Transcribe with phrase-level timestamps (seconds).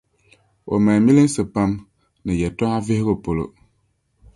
[0.71, 1.71] O mali milinsi pam
[2.23, 3.45] ni yɛtɔɣa vihigu polo.